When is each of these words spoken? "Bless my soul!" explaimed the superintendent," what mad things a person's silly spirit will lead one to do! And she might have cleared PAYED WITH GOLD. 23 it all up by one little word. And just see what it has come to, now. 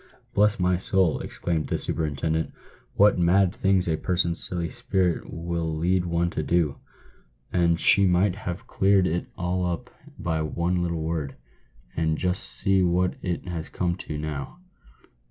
"Bless 0.33 0.59
my 0.59 0.79
soul!" 0.79 1.19
explaimed 1.19 1.67
the 1.67 1.77
superintendent," 1.77 2.53
what 2.97 3.19
mad 3.19 3.53
things 3.53 3.87
a 3.87 3.97
person's 3.97 4.43
silly 4.43 4.67
spirit 4.67 5.31
will 5.31 5.77
lead 5.77 6.05
one 6.05 6.31
to 6.31 6.41
do! 6.41 6.77
And 7.53 7.79
she 7.79 8.07
might 8.07 8.33
have 8.33 8.65
cleared 8.65 9.05
PAYED 9.05 9.11
WITH 9.13 9.35
GOLD. 9.35 9.35
23 9.35 9.43
it 9.43 9.45
all 9.45 9.65
up 9.71 9.89
by 10.17 10.41
one 10.41 10.81
little 10.81 11.03
word. 11.03 11.35
And 11.95 12.17
just 12.17 12.41
see 12.45 12.81
what 12.81 13.13
it 13.21 13.47
has 13.47 13.69
come 13.69 13.95
to, 13.97 14.17
now. 14.17 14.57